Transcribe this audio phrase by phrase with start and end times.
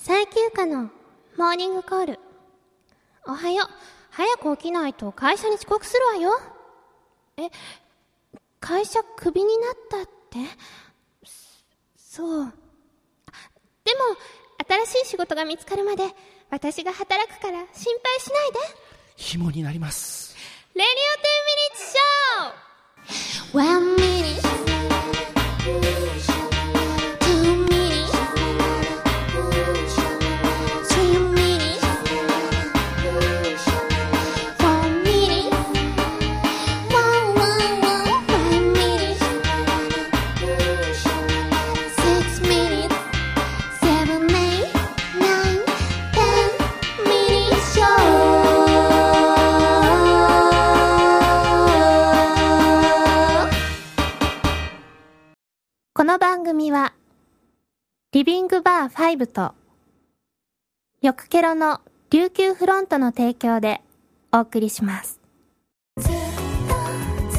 [0.00, 0.90] 最休暇の
[1.36, 2.20] モーニングコール。
[3.26, 3.68] おはよう。
[4.10, 6.40] 早く起きないと会社に遅刻するわよ。
[7.36, 7.50] え、
[8.60, 10.38] 会社クビになったって？
[11.96, 12.52] そう。
[13.84, 14.00] でも、
[14.86, 16.04] 新しい仕事が見つかるまで
[16.48, 18.58] 私が働くから心配しないで。
[19.16, 20.36] 紐になります。
[20.74, 24.38] レディオ10ミニッツショー One minute
[25.82, 25.97] Two
[56.48, 56.94] 組は、
[58.12, 59.52] リビングバー5と、
[61.02, 63.82] よくケロの琉球フロントの提供で
[64.32, 65.20] お送りします。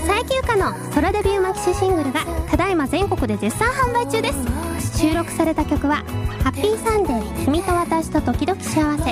[0.05, 4.99] 最休暇のソロデビューマキシシングルがただいま全国で絶賛販売中です。
[4.99, 6.03] 収録された曲は、
[6.43, 9.11] ハッピーサンデー君と私と時々幸せ。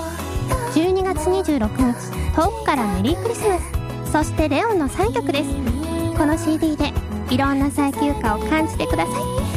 [0.80, 3.58] 12月26日、遠くからメリークリスマ
[4.06, 4.12] ス。
[4.12, 5.50] そしてレオンの3曲です。
[6.16, 6.94] この CD で
[7.32, 9.12] いろんな最休暇を感じてくださ
[9.54, 9.57] い。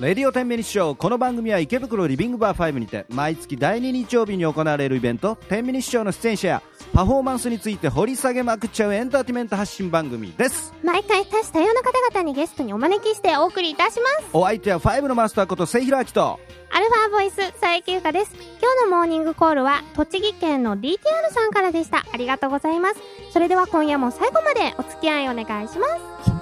[0.00, 6.62] レディオ10ミニッショーこの番組は池袋リビングバー5にて毎月第2日曜日に行われるイベント10ミニッショーの出演者や
[6.94, 14.28] パフォーマンスについて掘り下げまくっちゃうエンターテインメント発信番組です毎回多種多様な方々にゲストにお招きしてお送りいたします。
[14.32, 16.38] お相手は5のマスターこと末広明と
[16.70, 18.32] アルファボイス最休暇です。
[18.34, 20.98] 今日のモーニングコールは栃木県の DTR
[21.32, 22.04] さんからでした。
[22.12, 22.96] ありがとうございます。
[23.32, 25.86] それでは今夜も最後までお付き合いお願いしま
[26.24, 26.37] す。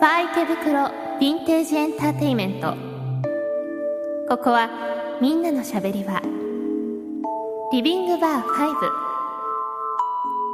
[0.00, 2.74] ファー池袋ヴィンテージエンターテイメント。
[4.30, 4.70] ここは
[5.20, 6.18] みんなのしゃべり場
[7.70, 8.46] リビングバー5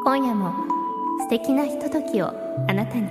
[0.02, 0.52] 今夜も
[1.20, 2.30] 素敵なひとときを
[2.68, 3.06] あなたに。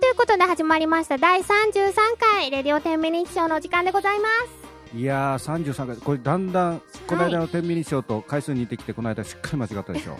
[0.00, 1.18] ということで始まりました。
[1.18, 4.28] 第33回レディオ10ミニッショーのお時間でございま
[4.90, 4.96] す。
[4.96, 5.96] いやー33回。
[5.98, 10.16] これだんだんこの間の10ミニッショーと回数似てきてこの間しっかり間違ったでしょ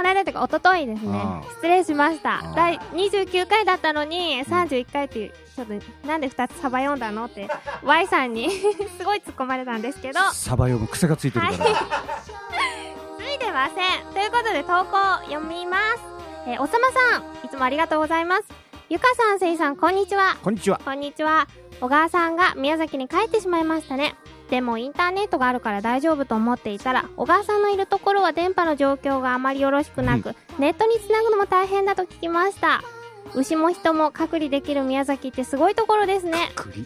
[0.00, 1.20] この間とか一昨日ですね
[1.56, 2.54] 失礼しました。
[2.56, 7.50] 第29回だったのに31回っていうちょっとなんで2つサバ読んだのって
[7.84, 8.48] Y さんに
[8.96, 10.20] すごい突っ込まれたんですけど。
[10.32, 13.38] サバ読む癖がついてるから、つい。
[13.38, 14.14] てません。
[14.14, 14.96] ということで投稿
[15.30, 16.00] 読みます。
[16.46, 18.44] えーおさまさんいつもありがとうございます。
[18.88, 20.38] ゆかさんせいさんこんにちは。
[20.42, 20.80] こんにちは。
[20.82, 21.46] こんにちは。
[21.82, 24.14] 小川さんが宮崎に帰ってしまいましたね
[24.50, 32.82] でもインターネットがあるから大丈夫と思っていたら小川さんのいるところは電波の状況があまりよろしくなく、ネットにつなぐのも大変だと聞きました。
[33.34, 36.50] 牛も人も隔離できる宮崎ってすごいところですね。
[36.56, 36.84] 栗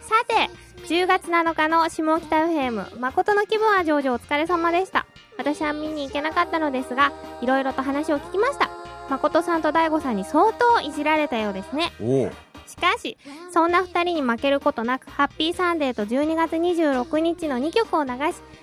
[0.00, 0.50] さて
[0.86, 5.06] 10月7日の下北 FM 誠の気分は上々お疲れ様でした。
[5.36, 8.70] 私は見に行けなかったのですがいろいろと話を聞きました。
[9.10, 11.92] 誠さんと大悟さんに相当いじられたようですね
[12.74, 13.16] しかし
[13.52, 18.16] そんな2人に負けることなくハッピーサンデーと12月26日の2曲を流し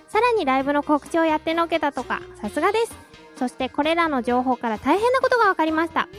[0.10, 2.22] さらにライブの告知をやってのけたとか。
[2.42, 2.92] さすがです。
[3.38, 6.10] そしてこれらの情報から大変なことが分かりました。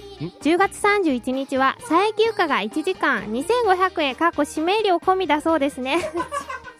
[0.41, 5.99] 10月31日は最休暇が1時間2500円かっこ指名料込みだそうですね。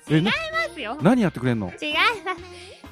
[0.09, 0.97] えなますよ。
[1.03, 1.71] 何やってくれんの？
[1.81, 2.01] 違いま
[2.35, 2.41] す。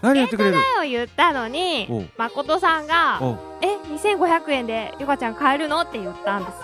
[0.03, 0.59] 何やってくれる？
[0.81, 6.57] を言ったのに誠さんがおう「え2500円でゆかちゃん買えるの?」って言ったんです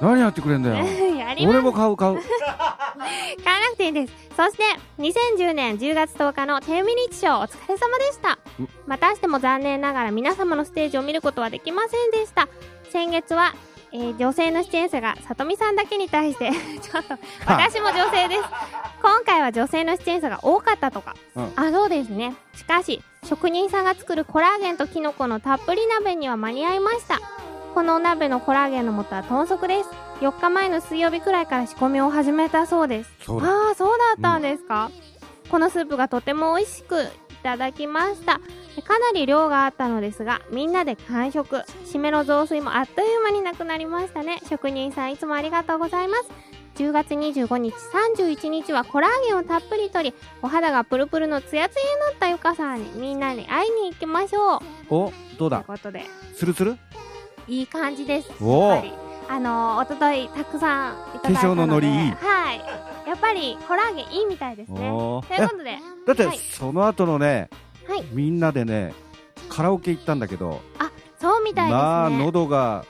[0.00, 0.76] 何やってくれんだよ
[1.16, 2.20] やります俺も買う買う
[3.44, 4.12] 買わなくていいです。
[4.36, 4.62] そして、
[4.98, 8.68] 2010年10月10日の10ミニッチショーお疲れ様でしたうん。
[8.86, 12.48] またしても残念ながら皆様のステージを見ることはできませんでした。
[12.90, 13.54] 先月は、
[13.92, 17.14] えー女性の出演者がさとみさんだけに対して、 ちょっと、
[17.46, 18.42] 私も女性です。
[19.02, 21.14] 今回は女性の出演者が多かったとか。
[21.36, 22.34] うんあ、そうですね。
[22.54, 27.18] しかし、職人さんが作るコラーゲンとキノコのたっぷり鍋には間に合いました。
[27.76, 29.90] このお鍋のコラーゲンの素は豚足です。
[30.22, 33.12] 4日前の水曜日くらいから仕込みを始めたそうです。
[33.28, 34.90] ああ、そうだったんですか、
[35.50, 37.06] このスープがとても美味しくい
[37.42, 38.40] ただきました。
[38.82, 41.64] かなり量があったのですが、みんなで完食。
[41.84, 44.40] 締めの雑炊もあっという間になくなりましたね。
[44.48, 46.30] 職人さんいつもありがとうございます。
[46.76, 54.60] 10月25日、31日はコラーゲンをたっぷりとり、お肌がプルプルのツヤツヤになったゆかさんにみんなに会いに行きましょう。
[54.88, 56.78] おどうというだことで、スルスル？
[57.48, 58.30] いい感じです。
[58.42, 58.82] お。
[59.28, 61.62] あのー、おとといたくさんいただいたので。
[61.62, 62.60] 化粧のはい。
[63.08, 64.78] やっぱりコラーゲンいいみたいですね。
[64.78, 65.22] というこ
[65.56, 67.48] とで、だってはいその後のね
[67.88, 68.04] はい。
[68.12, 68.94] みんなでね
[69.48, 70.60] カラオケ行ったんだけど
[71.20, 71.82] そうみたいですね。
[71.82, 72.84] まあ喉が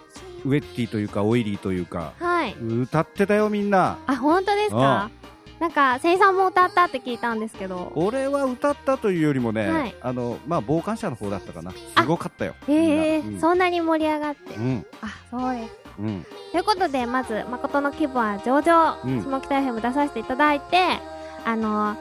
[0.44, 2.54] ウェッティというかオイリーというかはい。
[2.54, 5.10] 歌ってたよみんなあ、本当ですか？
[5.58, 7.90] なんか、生産も歌ったって聞いたんですけど。
[7.94, 9.94] 俺は歌ったというよりもね、はい。
[10.02, 11.72] あのまあ傍観者の方だったかな。
[11.94, 12.02] あ。
[12.02, 12.54] すごかったよ。
[12.68, 13.40] へえみんな。
[13.40, 14.54] そんなに盛り上がって。
[14.54, 14.86] うん。
[15.00, 15.72] あ、そうです。
[15.98, 16.06] うん。
[16.06, 19.22] うんということで、まず、誠の気分は上々、うん。
[19.22, 20.76] 下北 FM 出させていただいて、
[21.44, 21.96] あの、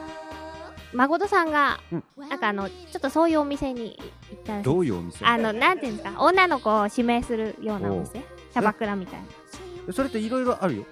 [0.92, 2.04] 誠さんが、うん。
[2.28, 3.98] なんかあの、ちょっとそういうお店に
[4.30, 4.64] 行ったらしい。
[4.64, 5.24] どういうお店？
[5.24, 8.20] あの、なんていうんですか、女の子を指名するようなお店？
[8.52, 9.20] キャバクラみたい
[9.86, 9.92] な。
[9.92, 10.84] それっていろいろあるよ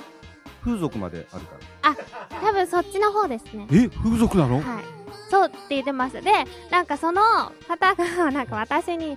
[0.64, 1.94] 風俗まであるから
[2.40, 3.66] 多分そっちの方ですね。
[3.72, 4.84] え風俗なの、はい。
[5.30, 6.20] そうって言ってます。
[6.22, 6.32] で、
[6.70, 7.20] なんかその
[7.68, 9.16] 方が、なんか私に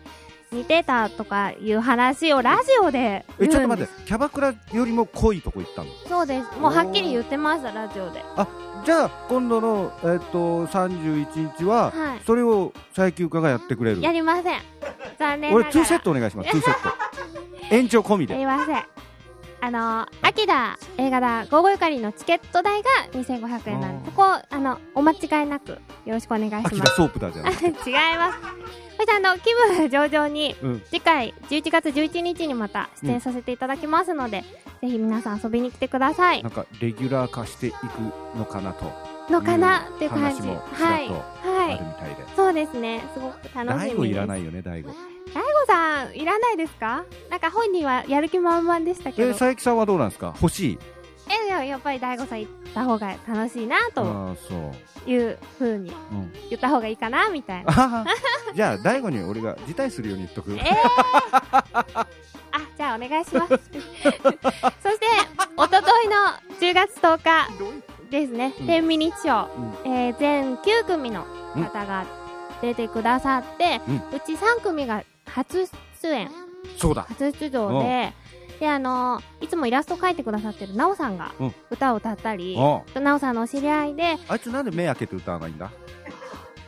[0.52, 3.26] 似てたとかいう話をラジオで。
[3.40, 5.90] えちょっと待ってキャバクラよりも濃いとこ行ったの？
[6.08, 6.60] そうです。
[6.60, 8.24] もうはっきり言ってました、ラジオで。
[8.86, 14.02] じゃあ今度の、えっと31日は、はいそれを佐伯ゆかがやってくれる？
[14.02, 14.62] やりません。
[15.20, 15.70] 残念ながら。
[15.72, 16.90] 俺2セットお願いします2セット
[17.76, 18.84] 延長込みでやりません。
[19.68, 26.68] あのー、秋田映画だ、午後ゆかりのチケット代が2500円なんで、あーそこ、あの、お間違いなくよろしくお願いします。
[26.68, 27.54] 秋田ソープだじゃん 違い
[28.18, 28.38] ます。
[28.96, 34.46] そしてあの、気分上々に、うん次回11月11日にまた出演させていただきますので、
[34.82, 36.52] ぜひ皆さん遊びに来てくださいなん。
[36.54, 37.78] かレギュラー化していく
[38.38, 38.90] のかなと
[39.30, 40.48] のかなっていう感じ。
[40.48, 40.56] は
[41.02, 41.10] い。
[41.10, 41.10] はい
[41.76, 41.86] ある。
[41.86, 43.04] みたいで、そうですね。
[43.14, 44.94] すごく楽しみ大でいらないよね大悟。
[45.34, 47.04] 大悟さん、いらないですか？
[47.30, 49.30] なんか本人はやる気満々でしたけど。
[49.30, 50.34] え佐伯さんはどうなんですか？
[50.42, 50.80] 欲しい。
[51.30, 53.76] え、いや、やっぱり大悟さん行った方が楽しいな。
[53.76, 54.72] あとあそ
[55.06, 57.70] う、いう風にうん、言った方がいいかなみたいな。
[57.70, 58.06] あはは
[58.56, 60.54] じゃあ大悟に俺が辞退するように言っとく。
[60.54, 60.74] えー、
[61.84, 62.08] あ、
[62.78, 63.54] じゃあお願いします。
[64.82, 65.06] そして、
[65.58, 66.16] おとといの
[66.62, 67.50] 10月10日
[68.10, 68.68] ですね、うん。
[68.68, 69.50] 天秤日賞、
[69.86, 69.92] うん。
[69.92, 71.24] えー全9組の
[71.56, 72.06] 方が
[72.62, 73.82] 出てくださって、
[74.14, 75.68] ううち3組が初
[76.02, 76.30] 出演、
[76.78, 77.04] そうだ。
[77.10, 78.14] 初出場で、
[78.60, 81.56] で、あのーいつもイラスト描いてくださってるなおさんがうん。
[81.70, 85.70] 歌を歌ったり、おうなおさんのお知り合いで、あいつなんで目開けて歌わないんだ？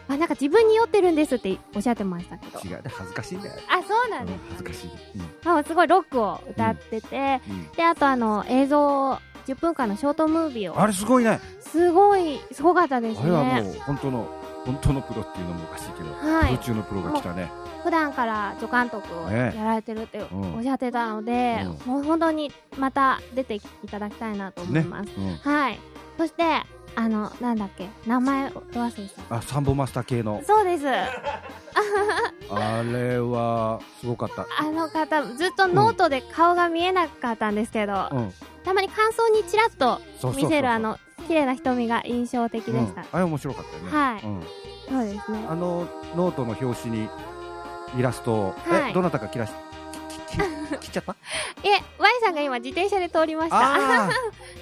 [0.07, 2.59] あ、なんか自分に酔ってるんですっておっしゃってましたけど。
[2.59, 2.81] 違う。
[2.89, 4.39] 恥ずかしいんだよ、あ、そうなうんん、です。
[4.50, 4.89] 恥ずかしい、
[5.45, 7.56] あすごいロックを歌ってて、うん。
[7.56, 7.71] うん。
[7.74, 10.79] で、あとあの、映像、10分間のショートムービーを。
[10.79, 13.61] あれすごいねすごい、すごかったですあれはもね。
[13.61, 14.27] う本当の
[14.65, 17.49] 本当のプロっていうのもおかしいけど、はいプロ中のプロが来たね
[17.83, 25.09] 普段から助監督をねやられてるってうんおっしゃってたので、うもう本当にまた出ていただきたいなと思います。
[25.17, 25.79] うん、はい。
[26.17, 26.43] そして、
[26.95, 29.36] あの、なんだっけ、名前、ど忘れした。
[29.38, 30.41] あサンボマスター系の。
[30.45, 30.86] そうです。
[32.51, 34.45] あれはすごかった。
[34.59, 38.33] あの方、ずっとノートで顔が見えなかったんですけど、うん。
[38.65, 40.01] たまに感想にちらっと
[40.36, 40.97] 見せるあの、
[41.27, 43.01] 綺麗な瞳が印象的でした。
[43.01, 43.92] うん、あれ面白かったよね。
[43.92, 44.24] はい。
[44.24, 44.44] うん、
[44.89, 45.45] そうですね。
[45.50, 47.09] あのノートの表紙に
[47.97, 48.92] イラストを、はい。
[48.92, 49.51] えどなたか切らし
[50.81, 51.15] 切っちゃった？
[51.63, 53.57] え、ワイさんが今自転車で通りました。
[53.57, 53.62] あ
[54.06, 54.09] は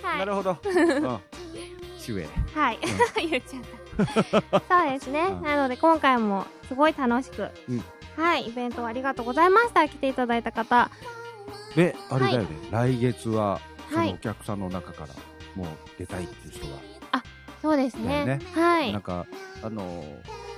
[0.04, 0.20] あ、い。
[0.20, 1.20] なるほど、うん、
[2.54, 2.80] はい。
[3.30, 3.60] 言っちゃ
[4.40, 4.62] った。
[4.84, 5.22] そうですね。
[5.30, 7.84] うんなので今回もすごい楽しく、うん
[8.16, 9.88] はい、イベントありがとうございました。
[9.88, 10.90] 来ていただいた方。
[11.76, 13.60] であれだよね、来月は
[13.92, 15.08] そはいのお客さんの中から
[15.56, 15.68] もう
[16.00, 16.74] 出たいっていう人が、
[17.62, 18.26] そうですね。
[18.26, 19.02] ねはいなん。
[19.02, 19.26] か
[19.64, 20.06] あのー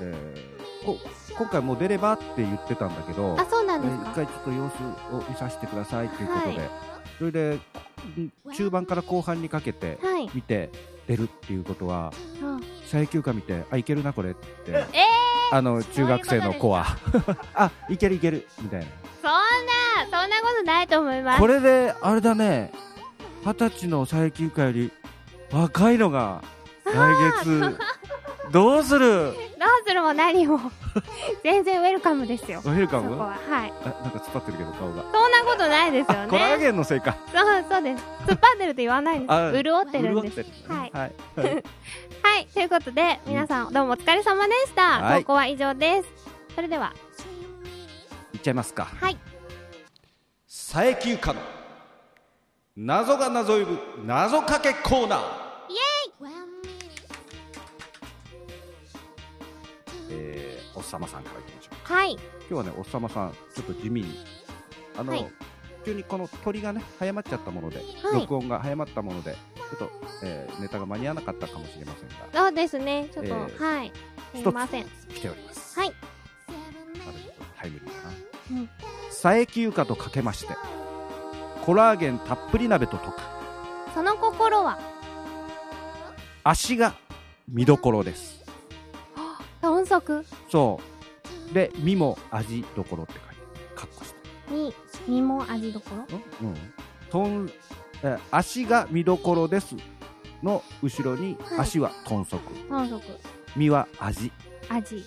[0.01, 0.97] えーこ
[1.37, 4.05] 今回もう出ればって言ってたんだけどあ、そうなんえですか。
[4.05, 6.69] ー一回ちょっと様子を見させてくださいということで、はい
[7.17, 7.59] それで
[8.17, 10.29] ん中盤から後半にかけてはい。
[10.33, 10.69] 見て
[11.09, 12.63] 出るっていうことはうん。
[12.85, 14.71] 最休暇見てあいけるなこれって。
[14.71, 14.85] え
[15.51, 16.85] あの中学生の子は。
[17.55, 18.85] あいけるいけるみたいな。
[19.19, 21.39] そんな、そんなことないと思います。
[21.39, 22.71] これであれだね。
[23.43, 24.91] 二十歳の最休暇より
[25.51, 26.43] 若いのが
[26.85, 26.93] 来
[27.43, 27.77] 月
[28.51, 29.25] どうする？
[29.25, 29.33] どう
[29.87, 30.59] するも何も、
[31.43, 32.61] 全然ウェルカムですよ。
[32.63, 33.17] ウェルカム？
[33.17, 33.27] は。
[33.27, 33.33] は
[33.67, 33.73] い。
[33.83, 36.27] あなんか突っ張ってるけど顔がそんなことないですよね。
[36.29, 38.03] コラーゲンのせいかそう、そうです。
[38.25, 39.31] 突っ張ってるって言わないんです。
[39.31, 40.35] あ潤ってるんです。
[40.35, 41.11] 潤ってるはいはい
[42.23, 42.47] はい。
[42.53, 45.01] ということで、皆さんどうもお疲れ様でした。
[45.01, 46.09] はい投稿は以上です。
[46.55, 46.93] それでは、
[48.33, 49.17] いっちゃいますかはい。
[50.47, 51.39] 佐伯ゆかの
[52.75, 55.38] 謎が謎呼ぶ謎かけコーナー
[60.09, 62.11] えー、おっさまさんからいきましょうはい。
[62.13, 64.07] 今日はねおっさまさんちょっと地味に
[64.97, 65.25] あの、はい
[65.85, 69.91] 急にこの鳥がね早まっちゃったもので、はい録音が早まったものでちょっと、
[70.23, 73.07] えーネタが間に合わなかったかもしれませんがそうですね。
[73.13, 73.91] ちょっと、えーはい。
[74.35, 74.85] すいません。
[74.85, 75.93] 来ておりますはい。
[76.49, 78.07] まだちょっとタイムリーか
[78.55, 78.69] な、うん
[79.09, 80.53] 佐伯ゆかとかけまして
[81.65, 83.13] コラーゲンたっぷり鍋と解く
[83.93, 84.79] その心は、
[86.43, 86.93] 足が
[87.49, 88.38] 見どころです豚
[89.89, 90.23] 足。
[90.49, 90.79] そ
[91.53, 93.25] で身も味どころって書いて
[93.75, 94.13] カッコし
[94.47, 94.73] てに、
[95.07, 96.05] 身も味どころ？
[96.41, 96.55] うん
[97.09, 97.49] とん
[98.03, 99.75] え足が見どころです
[100.43, 102.39] の後ろにはい足は豚足。
[102.69, 103.01] 豚足、
[103.55, 104.31] 身は味。
[104.69, 105.05] 味。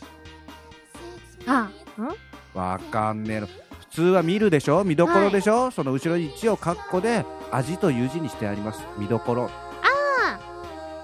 [1.47, 2.59] あ、ん？
[2.59, 4.85] わかんねえの普通は見るでしょ？
[4.85, 8.83] 見どころでしょ、その後ろに一をカッコで味という字にしてあります。
[8.99, 9.51] 見どころ。
[9.83, 10.41] あ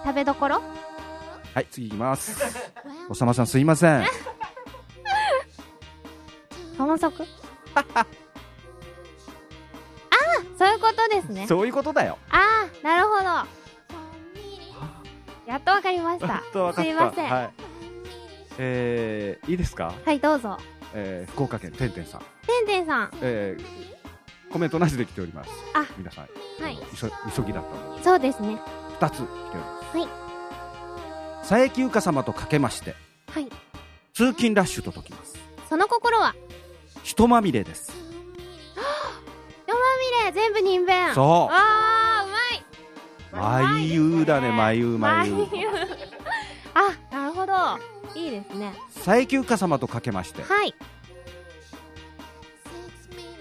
[0.05, 0.61] 食べどころ？
[1.55, 2.68] はい次いきます
[3.09, 4.05] おさまさんすいません
[6.77, 7.23] 豚足
[7.75, 8.07] ああ
[10.59, 11.47] そういうことですね。
[11.47, 13.25] そういうことだよああなるほど。
[15.47, 16.27] やっとわかりました。
[16.27, 17.31] やっとわかったすいません。
[17.31, 17.51] ははい
[18.59, 20.59] えー、いいですか、い、どうぞ。
[20.95, 23.11] えー、福岡県てんてんさん、てんてんさん。
[23.21, 26.29] えー、コメントなしで来ておりますあ皆さん
[26.63, 26.79] はい。
[26.97, 28.61] 急急ぎだったのでそうですね。
[28.99, 30.28] 2つ来ておりますはい
[31.49, 32.95] 佐伯ゆか様とかけまして
[33.31, 33.49] はい。
[34.13, 35.39] 通勤ラッシュと解きます
[35.69, 36.35] その心は、
[37.03, 37.95] 人まみれですよ
[39.69, 39.75] ま
[40.27, 41.15] みれ、全部人弁。
[41.15, 42.27] そうああ、
[43.33, 43.65] うまい。
[43.73, 45.47] 眉優だね眉優眉優
[46.75, 47.55] あ、なるほど。
[48.15, 48.75] いいですね。
[48.95, 50.75] 佐伯ゆか様とかけましてはい。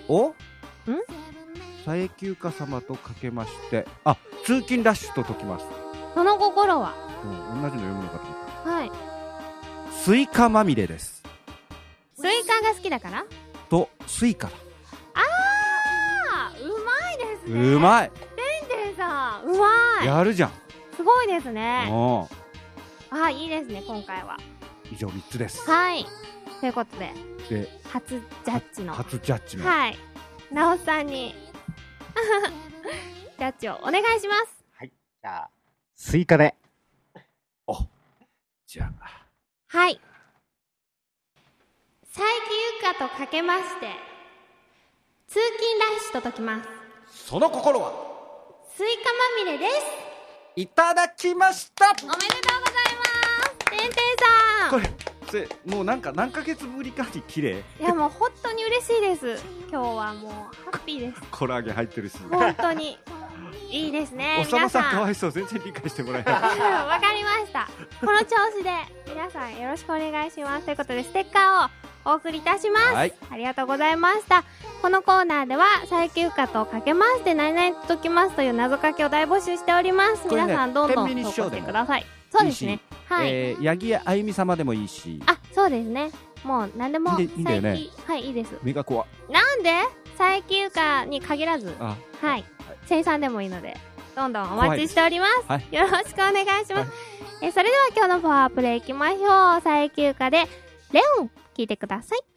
[0.07, 0.33] お？
[1.85, 5.65] 佐伯ゆか様とかけましてあ通勤ラッシュと解きます、
[6.13, 8.91] その心は、うん、同じの読むのかと思ったはい。
[9.91, 11.23] スイカまみれです
[12.15, 13.25] スイカが好きだから？
[13.69, 14.53] とスイカだ
[15.13, 17.73] あーうまいですね。
[17.73, 20.05] うまいてんてんさん、うまい。
[20.05, 20.51] やるじゃん
[20.95, 21.87] すごいですね。
[21.89, 22.27] うん
[23.09, 24.37] あ、いいですね、今回は。
[24.91, 26.05] 以上3つですはい。
[26.59, 27.13] ということで、
[27.49, 29.97] で初ジャッジの、初ジャッジの、はい。
[30.51, 31.33] なおさんに、
[33.37, 34.63] ジャッジをお願いします。
[34.81, 35.49] じゃあ、
[35.95, 36.55] スイカで。
[38.65, 39.99] じゃあはい。
[42.01, 43.87] 佐伯ゆかとかけまして、
[45.27, 46.63] 通勤ラッシュと解きま
[47.11, 47.27] す。
[47.29, 47.91] その心は？
[48.75, 49.11] スイカ
[49.45, 49.85] まみれです。
[50.55, 52.25] いただきましたおめでとうござい
[52.97, 53.07] ま
[53.45, 53.69] す。
[53.69, 54.71] てんてんさん。
[54.71, 54.89] これ
[55.29, 59.43] それもうなんか何ヶ月ぶりかに綺麗いやもう本当に嬉しいです。
[59.69, 61.21] 今日はもうハッピーです。
[61.31, 62.97] コラーゲン入ってるし本当に。
[63.69, 64.37] いいですね。
[64.41, 64.91] おさま皆さん。
[64.91, 66.33] かわいそう全然理解してもらえない
[67.01, 67.67] かりました。
[67.99, 68.71] この調子で
[69.07, 70.65] 皆さんよろしくお願いします。
[70.65, 72.93] ということでステッカーをお送りいたします。
[72.93, 74.43] はいありがとうございました。
[74.81, 80.23] このコーナーでは最休暇とかけまして何々と解きますという謎かけを大募集しております。
[80.27, 82.05] ね皆さんどんどん投稿してください。
[82.31, 82.79] そうですね。
[83.09, 83.29] はい。
[83.29, 86.11] えー、八木屋あゆみ様でもいいしあ、そうですね。
[86.43, 88.53] もう何でもいいんでいいんだよね最近はい、いいです。
[88.63, 89.71] 目が怖なんで？
[90.17, 92.43] 最休暇に限らず、あはい。
[92.87, 93.77] 生産でもいいので、
[94.15, 95.45] どんどんお待ちしております。
[95.47, 96.75] はいよろしくお願いします。
[96.75, 96.87] はい
[97.39, 99.61] えそれでは今日のパワープレイいきましょう。
[99.61, 100.47] 最休暇で、
[100.91, 102.36] レオン、聞いてください。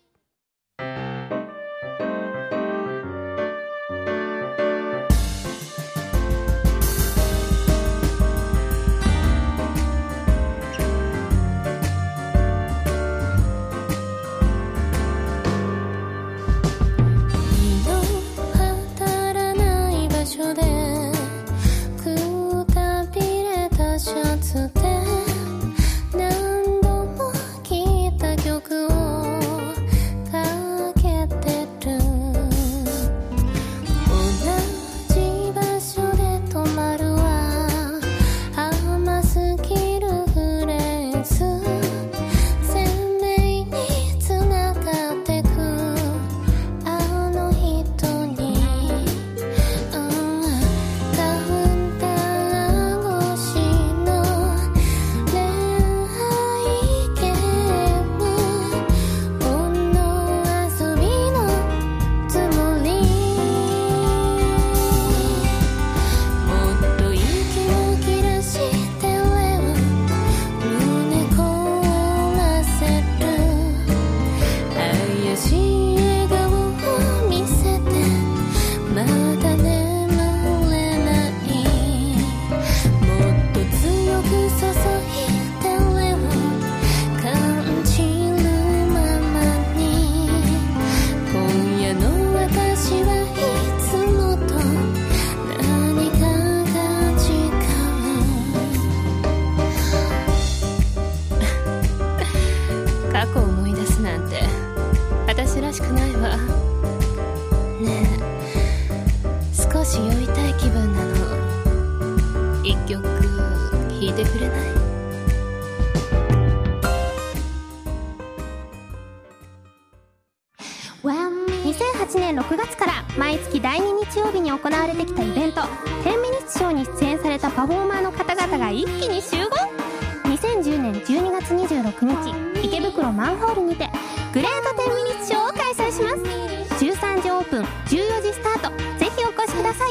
[137.51, 138.99] オープン14時スタート。
[138.99, 139.91] ぜひお越しください。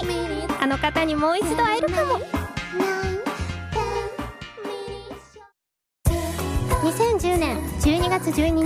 [0.62, 2.20] あの方にもう一度会えるかも。
[6.84, 8.66] 2010年12月12日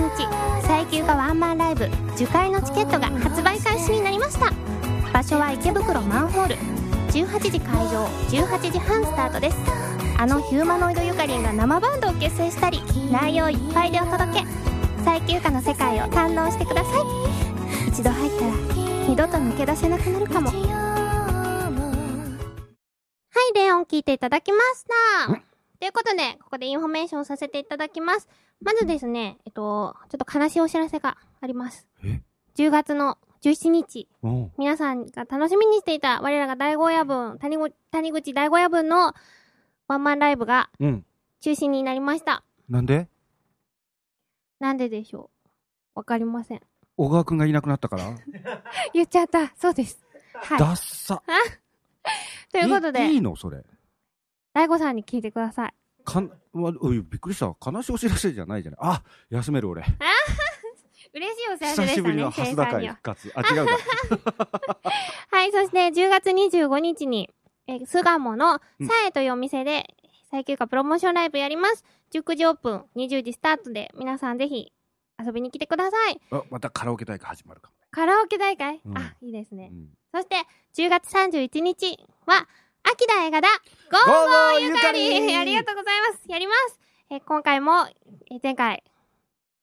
[0.62, 4.52] 最休暇ワンマンライブ樹海のチケットが発売開始になりました。
[5.12, 6.54] 場所は池袋マンホール。
[7.10, 9.56] 18時会場18時半スタートです。
[10.16, 14.46] あのヒューマノイドゆかりんが生バンドを結成したり内容いっぱいでお届け。
[15.04, 17.88] 最休暇の世界を堪能してください。
[17.88, 18.73] 一度入ったら
[19.08, 20.56] 二度と抜け出せなくなるかもは
[23.50, 24.84] いレオン聞いていただきまし
[25.26, 25.34] た
[25.80, 28.26] ということで、ここでインフォメーションさせていただきます。
[28.62, 31.86] まずですね、えっと、ちょっと悲しいお知らせがあります。
[32.02, 32.22] え
[32.56, 39.12] ？10月の17日、うん皆さんが楽しみにしていた我らが大五夜分、谷口谷口大五夜分の
[39.88, 41.04] ワンマンライブがうん
[41.40, 42.44] 中止になりました。
[42.70, 43.08] なんで？
[44.60, 45.28] なんででしょ
[45.94, 46.62] うわかりません。
[46.96, 48.14] 小川くんがいなくなったから。
[48.92, 49.52] 言っちゃった。
[49.56, 50.04] そうです。
[50.34, 50.58] はい。
[50.58, 51.22] ダッサ。
[52.52, 53.06] ということで。
[53.08, 53.34] いいい、の？
[53.36, 53.64] それ。
[54.52, 55.74] 大悟さんに聞いてください。
[56.04, 57.54] かんわおいびっくりした。
[57.70, 58.80] 悲しいお知らせじゃないじゃない。
[58.82, 59.82] あ休める俺。
[61.14, 61.88] 嬉しいお知らせでしたね。
[61.88, 62.94] 久しぶりの蓮田生産には。
[62.94, 63.32] 会復活。
[63.34, 64.60] あ違うか。
[65.30, 67.30] はい、そして10月25日に、
[67.66, 68.86] えー巣鴨のうん。
[68.86, 69.94] さえというお店で、
[70.30, 71.84] 最休暇プロモーションライブやります。
[72.12, 74.72] 19時オープン、20時スタートで、皆さんぜひ
[75.24, 76.20] 遊びに来てください。
[76.30, 78.98] あまたカラオケ大会始まるかカラオケ大会、うん。
[78.98, 79.70] あ、いいですね。
[79.70, 79.88] もうん。
[80.14, 80.36] そして、
[80.74, 82.46] 10月31日は、
[82.82, 83.48] 秋田映画だ。
[83.90, 86.22] ゴーゴーゆかりりありがとうございます。
[86.28, 86.78] やります。
[87.10, 87.86] えー今回も、
[88.30, 88.82] えー前回、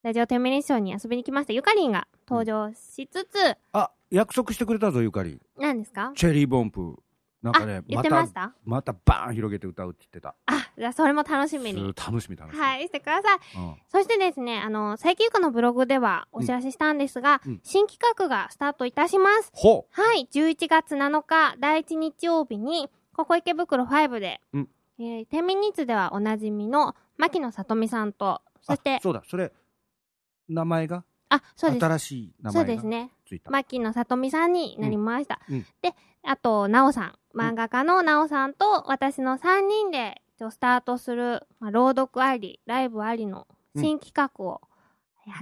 [0.04, 6.12] ラジオテンミニショーに遊びに来ましたゆかりんが登場しつつ、あ約束してくれたぞゆかり何ですか？
[6.16, 6.98] チェリーボンプ
[7.42, 8.54] なんかねあ、言ってました？
[8.64, 11.94] またバーン広げて歌うって言ってたあ、じゃあそれも楽しみに。
[11.98, 13.40] 楽しみ楽しみはい、してください。
[13.58, 19.52] うんそしてですね、あの、最休暇のブログではお知らせしたんですが、うん新企画がスタートいたします。
[19.54, 29.52] ほはい、11月7日、第1日曜日に、ここ池袋5で、うんえー、天秤日ではおなじみの牧野さとみさんと、うそしてあ、そうだそれ
[30.48, 31.04] 名前が？
[31.30, 31.86] あ、そうです。
[31.86, 33.12] 新しい名そう前がですね。
[33.50, 35.40] 牧野さとみさんになりました。
[35.50, 37.14] うんうんで、あと、なおさん。
[37.36, 44.62] 漫画家のなおさんと私の3人で、ちょスタートする、まあ、朗読あり、ライブありの新企画を、
[45.26, 45.36] や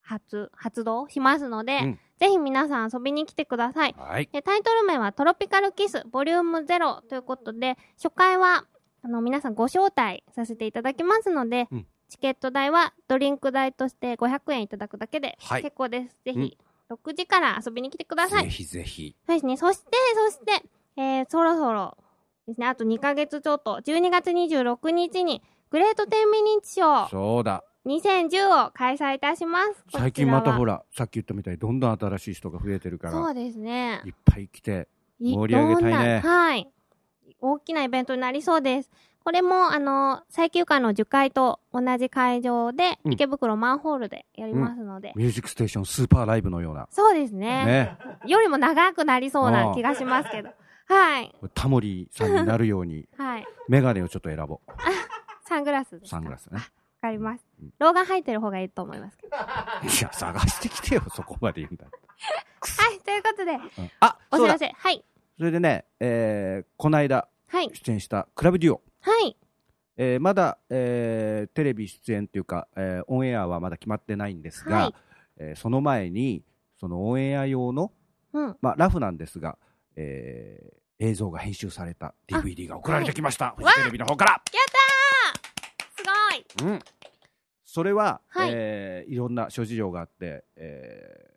[0.00, 3.94] 発、発動しますので、うんぜひ皆さん遊びに来てください。
[3.96, 8.64] はいでタイトル名はトロピカルキスボリューム0ということで、初回は、
[9.02, 16.16] あの、皆さんご招待させていただきますので、うんチケット代はドリンク代として500円いただくだけではい結構です。
[16.24, 16.56] ぜひ、
[16.90, 18.44] 6時から遊びに来てください。
[18.44, 19.56] ぜひぜひそうですね。
[19.56, 21.96] そして、そして、えー、そろそろ
[22.46, 29.84] ですね、あと2ヶ月ちょっと、12月26日に、グレート10ミニッツショーそうだ2010を開催いたします。
[29.92, 30.74] 最近またほら。
[30.74, 34.02] らさっき言ったみたいにどんどん新しい人が増えてるからそうですね。
[34.04, 34.88] いっぱい来て
[35.20, 36.68] い盛り上げたいねはい。
[37.40, 38.90] 大きなイベントになりそうです。
[39.28, 50.48] これも、あの、最休暇の樹海と同じ会場で、うん池袋マンホールでやりますので、ミュージックステーションスーパーライブのようなそうですねねよりも長くなりそうな気がしますけど。
[50.88, 51.34] はい。
[51.52, 53.46] タモリさんになるようにはい。
[53.68, 54.72] メガネをちょっと選ぼう
[55.46, 56.16] サングラスですか？
[56.16, 56.62] サングラスねわ
[57.02, 57.72] かりますうん。
[57.80, 59.36] 老眼入ってる方がいいと思いますけど。
[59.36, 59.40] い
[60.02, 61.90] や探してきてよそこまで言うんだは
[62.94, 62.98] い。
[63.00, 64.72] ということで、うんあお知らせ。
[64.74, 65.04] はい。
[65.36, 67.70] それでねえーこの間はい。
[67.74, 69.36] 出演したクラブデュオはい。
[69.96, 74.94] えーまだ、えーテレビ出演というか、えーオンエアはまだ決まってないんですが、はい。
[75.38, 76.42] えーその前に
[76.78, 77.92] そのオンエア用の、
[78.32, 78.56] うん。
[78.60, 79.58] まあ、ラフなんですが、
[79.96, 83.74] えー映像が編集された DVD が送られてきました、フはい。
[83.74, 84.42] ジテレビの方から、
[85.96, 86.02] す
[86.58, 86.70] ごい。
[86.72, 86.80] うん、
[87.64, 88.48] それは、はい。
[88.48, 91.28] いえーいろんな諸事情があって、えー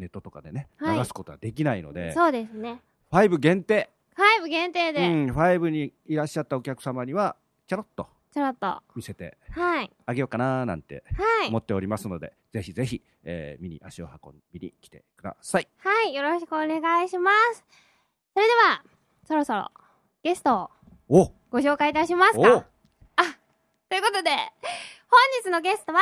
[0.00, 0.98] ネットとかでねはい。
[0.98, 2.80] 流すことはできないので、そうですね。
[3.10, 8.82] 5限定、5限定で、うん、5にいらっしゃったお客様にはちょろっとちょろっと。
[8.94, 9.90] 見せてはい。
[10.06, 11.58] あげようかななんてはい思。
[11.58, 15.68] っておりますので、ぜひぜひ、えー見に足を運びに来てください。
[15.78, 16.14] はい。
[16.14, 17.64] よろしくお願いします。
[18.34, 18.82] それでは、
[19.26, 19.70] そろそろ
[20.22, 20.70] ゲストを
[21.08, 22.66] おご紹介いたしますおか。
[23.16, 23.22] あ、
[23.88, 26.00] ということで、本日のゲストは、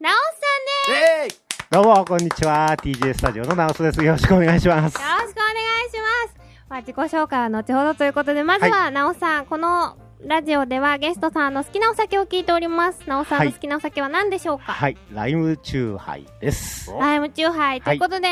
[0.00, 1.30] なおさんえい
[1.70, 2.76] どうも、こんにちは。
[2.76, 4.04] TJ スタジオの直人です。
[4.04, 5.08] よろしくお願いしますです。。
[5.08, 6.37] よろしくお願いします。
[6.68, 13.08] まあ、自己紹介は後ほどということで、まずは、なおさん、このラジオではゲストさんの好きなお酒を聞いております。
[13.08, 16.90] なおさんはいの好きなお酒は何でしょうか、はい、ライムチューハイです。
[16.90, 18.28] ライムチューハイということで、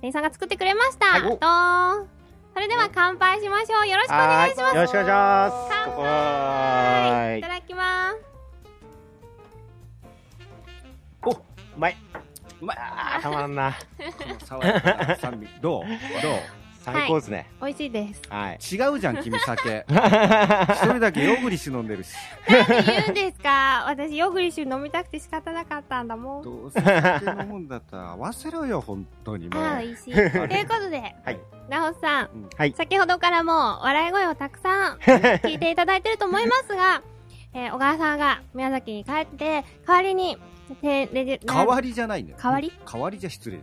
[0.00, 1.06] 店員さんが作ってくれました。
[1.06, 2.08] はいどーん
[2.54, 3.88] それでは乾杯しましょう。
[3.88, 4.76] よろしくお願いします。
[4.76, 5.54] よろしくお願いします。
[5.70, 8.16] 乾杯いたはだきます。
[11.24, 11.36] お、う
[11.78, 11.96] まい。
[12.60, 12.76] うまい
[13.22, 13.74] たまらんな。
[14.44, 15.82] 爽やかな酸味どう？
[15.86, 16.61] どう？
[16.82, 17.48] 最高ですね。
[17.60, 18.22] 美味しいです。
[18.28, 18.54] はい。
[18.54, 22.10] 違うじゃん君酒 一人だけヨーグリッシュ飲んでるし
[22.48, 23.84] 何言うんですか？
[23.88, 26.42] 私、ヨーグリッシュ飲みたくて仕方なかったんだもん。
[26.42, 30.14] どうせ酒飲むんだったら合わせろよ本当にもうああ、美味しい。
[30.14, 31.38] ということで、はい。
[31.68, 32.72] なおさん、はい。
[32.76, 37.02] 先ほどからも笑い声をたくさん 聞いていただいてると思いますが、
[37.54, 40.36] えー小川さんが宮崎に帰って、代わりに、
[40.80, 42.72] てレジ代わりじゃないんだよ代わり？
[42.90, 43.58] 代わりじゃ失礼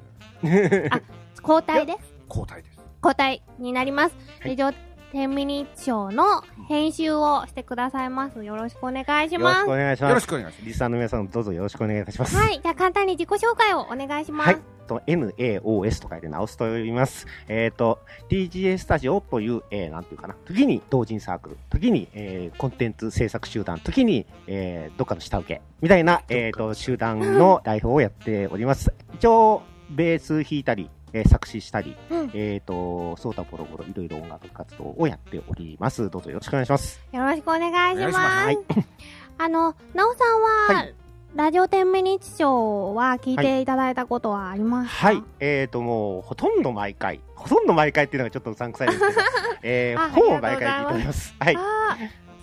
[0.89, 1.01] だ
[1.41, 1.99] 交代です。
[2.29, 4.15] 交代です交代になります。
[4.41, 4.71] はいレジオ
[5.11, 8.43] 10ミニッショーの編集をしてくださいます。
[8.43, 9.65] よろしくお願いしよろします。
[9.65, 10.23] くお願いしよろます。
[10.23, 12.35] しくお願いしますリスナーの皆さんどうぞよろしくお願いいたします。
[12.35, 12.59] はい。
[12.61, 14.47] じゃあ簡単に自己紹介をお願いします。
[14.47, 14.61] はい。
[14.87, 17.25] と NAOS と書いて直すと読みます。
[17.47, 28.93] えっ、と、TGA スタジオという、えー、なんていうかな、時に同人サークル、時に、えー、コンテンツ制作集団、時に、えー、どっかの下請け、みたいな、えっ、と、集団の代表をやっております。
[29.13, 36.09] 一応、ベース弾いたり、えー作詞したり、うんえっ、と、ソータポロポロ、いろいろ音楽活動をやっております。
[36.09, 37.01] どうぞよろしくお願いします。
[37.11, 38.17] よろしくお願いします。
[38.17, 38.57] はい
[39.41, 40.41] あの、なおさん
[40.73, 40.95] は、はい
[41.35, 45.07] ラジオ10ミニッショーは聞いていただいたことはありますか？
[45.09, 45.23] はい。
[45.39, 49.11] えっ、と、もう、ほとんど毎回、ほとんど毎回っていうのがちょっとうさんくさいですけど、
[49.61, 51.35] えー、あほぼ毎回聞いております。
[51.39, 51.57] はい。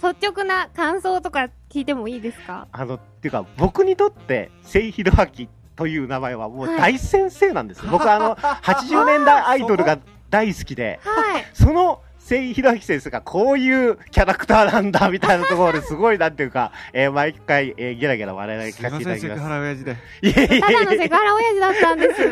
[0.01, 2.69] 率直な感想とか聞いてもいいですか？
[2.71, 7.85] あの、っていうか、僕にとって、セイヒロアキという名前はもう大先生なんです。
[7.91, 9.99] 僕はあの、80年代アイドルが
[10.31, 11.45] 大好きで、はい。
[11.53, 19.43] その、セイヒロアキ先生がこういうキャラクターなんだみたいなところですごいなんていうか、 えー毎回、えー、ギラギラ笑いながらす聞かせいませんセクていただきます。
[19.43, 22.23] ハラ親父でいやいやいただのやセクハラ親父だったんです。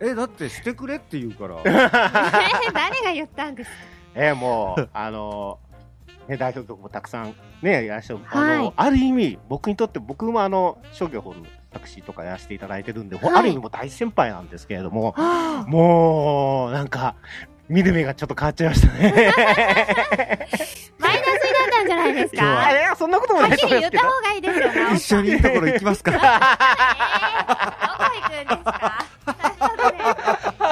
[0.00, 3.76] えだってしてくれって言うからえー誰が言ったんですか？
[4.14, 11.40] えーもう、あのーね、代表曲もたくさんね、やらして、あはいの、ある意味、僕にとって、僕もあの、商業法の
[11.72, 17.14] 作詞とかやらせていただいてるんで、はいある意味もう大先輩なんですけれども、はもう、なんか、
[17.68, 19.32] 見る目がちょっと変わっちゃいましたね。
[20.98, 22.42] マイナスになったんじゃないですか？
[22.44, 24.02] あはれそんなこともないっきり言ったと思いますけど。
[24.02, 25.02] 方がいいですよ、一。
[25.02, 26.18] 緒にいいところ行きますかえー
[27.88, 29.98] どこ行くんですかなるほどね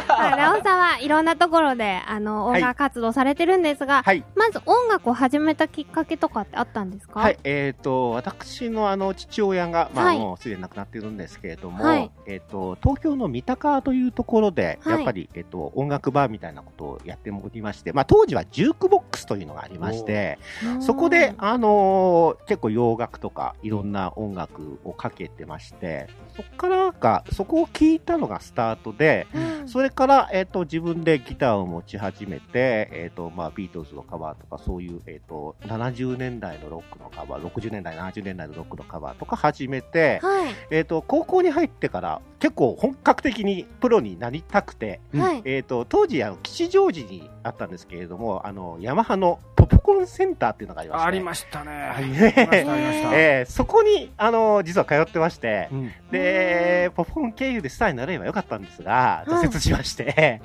[0.09, 4.25] まあなおさんはいろんなところで、あの、音楽活動されてるんですが、はい。
[4.35, 7.21] まず音楽を始めたきっかけとかってあったんですか？
[7.21, 10.19] はい、えっ、と、私のあの、父親が、まあ、はい。
[10.19, 12.11] もうすでに亡くなっているんですけれども、はい。
[12.27, 14.97] えっ、と、東京の三鷹というところで、はい。
[14.97, 20.39] やっぱり、えっ、と、音楽バーみたいなことをやっておりまして、まあ、当時はジュークボックスというのがありまして、
[20.81, 29.69] そこで、あのー結構洋楽とかいろんな音楽をかけてまして、そこからが、そこを聞いたのがスタートで、うん。
[29.69, 40.55] それから、えっ、と、自分でギターを持ち始めて、えっ、と、まあ、ビートルズのカバーとか、そういう、えっ、と、70年代のロックのカバー、60年代、70年代のロックのカバーとか始めて、はい。
[40.71, 45.43] えっ、と、高校に入ってから、結構本格的にプロになりたくて、うんはい。
[45.45, 51.71] えっ、と、当時、あの、吉祥寺にあったんですけれども、あの、ヤマハのポコーンセンターっていうのがありまして、ありましたね。
[51.71, 53.11] あありりましたましたありました。
[53.15, 55.93] えーそこに、あの、実は通ってまして、うん。
[56.11, 60.41] で、ポコーン経由でスターになればよかったんですが、はい挫折しまして、へ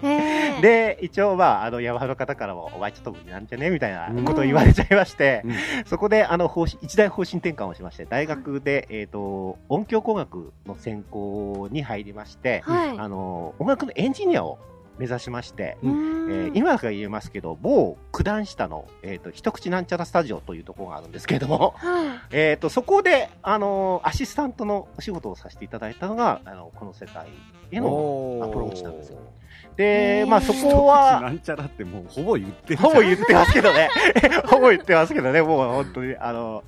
[0.57, 3.69] ー、 で、一応、まあ、あの、ヤマハの方からも、お前ちょっと無理なんじゃね？
[3.69, 5.53] みたいなことを言われちゃいまして、うん。
[5.85, 12.99] そこで、あの、方針、一大方針転換をしまして、大学で、えっ、と、音響工学の専攻に入りまして、はい。
[12.99, 14.59] あの、音楽のエンジニアを
[14.97, 22.07] 目指しまして、うえー今だから言えますけど、某九段下の、えっ、と、一口なんちゃらスタジオというところがあるんですけれども、はい。
[22.31, 27.27] えっ、と、そこで、あのアシスタントのお仕事をさせていただいたのが、あの、この世界
[27.71, 29.19] へのおアプローチなんですよ
[29.75, 33.89] でまあそこ一口は、なんちゃらってもうほぼ言ってほぼ言ってますけどね。
[34.47, 35.41] ほぼ言ってますけどね。
[35.41, 36.63] もう本当に、あの、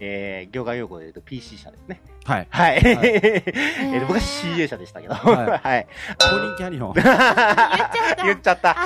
[0.00, 2.00] えー、業界用語で言うと PC 社ですね。
[2.24, 2.74] はいはい。
[2.74, 5.14] は えー僕は CA 社でしたけど。
[5.14, 5.86] は はい。
[6.18, 6.94] 公認キャニオン
[8.24, 8.76] 言っちゃった。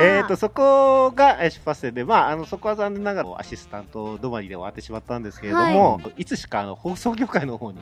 [0.00, 7.78] えっと、そこがえー出発点で、まあ、あの、そこは残念ながらアシスタント止まりで終わってしまったんですけれども、い、つしかあの放送業界の方に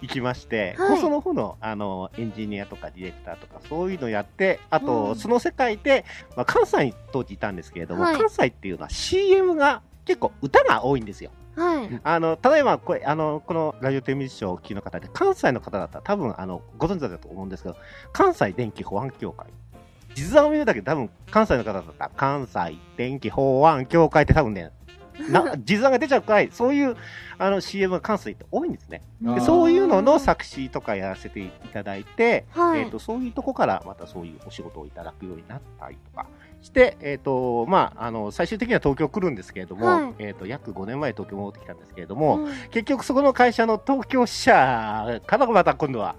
[0.00, 6.04] 行きまして、はい放送の方のあのエンジニアとかディレクターとかそういうのやって、あと、うんその世界で、
[6.36, 11.30] まあ、関西に当時いたんですけれども、はい関西っていうのは CM が結構歌が多いんですよ。
[11.56, 12.00] はい。
[12.02, 17.76] あの、例えば、これ、あの、このラジオテレビショーをお聞きの方で、関西の方だったら多分、あの、ご存知だと思うんですけど、
[18.12, 19.48] 関西電気保安協会。
[20.14, 24.70] 地図を見るだけで多分関西の方だったら関西電気法案協会って多分ね、
[25.30, 26.96] な、 地図が出ちゃうくらい、そういう
[27.38, 29.02] あの CM が関西って多いんですね。
[29.20, 36.26] でそういうのの作詞とかやらせていただいて、はいえっ、と、そういうとこからまたそういうお仕事をいただくようになったりとか
[36.62, 40.14] して、えっ、と、まあ、あの、最終的には東京来るんですけれども、はい。
[40.20, 42.52] えっ、と、約5年前東京戻ってきたんですけれども、うん。
[42.70, 46.14] 結局そこの会社の東京支社からまた今度は、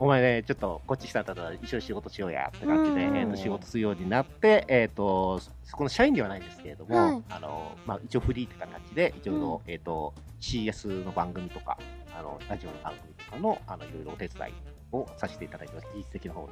[0.00, 3.16] お前ね、ちょっとこっち来たんだったら一緒に仕事しようやって感じで、うん。
[3.16, 7.22] えーと仕事するようになって、えっ、と、そこの社員ではないんですけれども、はい。
[7.30, 11.78] あの、まあ、一応フリーって形で、一応、えっ、と、CS の番組とか、
[12.16, 14.52] あの、ラジオの番組とかの、あの、いろいろお手伝い
[14.92, 15.88] をさせていただいてます。
[15.92, 16.48] 技術的な方の。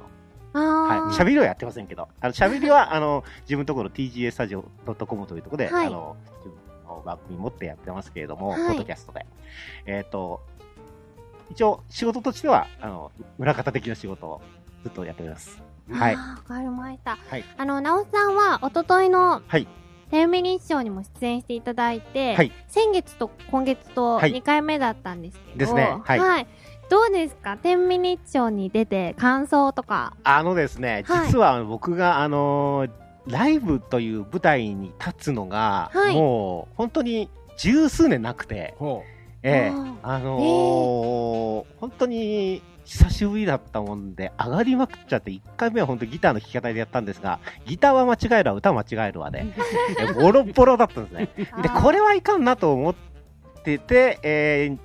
[0.53, 0.97] はい。
[0.97, 6.53] あー喋りはやってませんけど、あの、喋りは、 あの、自分のところ TGA スタジオ .com というところで、はいあの、自分
[6.87, 9.25] の番組持ってやってますけれども、はいポッドキャストで。
[9.85, 10.41] えっ、と、
[11.49, 14.41] 一応、仕事としては、あの、裏方的な仕事を
[14.83, 15.61] ずっとやっております。
[15.91, 16.15] はい。
[16.15, 17.17] わかりました。
[17.29, 19.67] はいあの、なおさんは、おとといの、はい。
[20.11, 26.47] テンミニッショーにも出演していただいて、はい先月と今月とはい2回目だったんですけど、ですねはい
[26.89, 27.57] どうですか？
[27.57, 28.19] テンミニ
[28.51, 30.13] に出て感想とか。
[30.23, 31.27] あのですね、はい。
[31.27, 32.91] 実は僕が、あのー
[33.29, 36.15] ライブという舞台に立つのが、はい。
[36.15, 39.03] もう、本当に十数年なくて、ほ
[39.43, 39.71] ええ
[40.01, 49.43] あのー本当に久しぶりだったもんで、上がりまくっちゃって、1回目は本当ギターの弾き語りでやったんですが、ギターは間違えるわ、歌は間違えるわで、
[49.99, 51.27] えボロボロだったんですね。
[51.61, 52.95] で、これはいかんなと思っ
[53.65, 54.77] てて、え